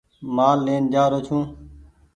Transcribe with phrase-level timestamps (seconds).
[0.35, 1.37] مآل لين جآرو ڇو۔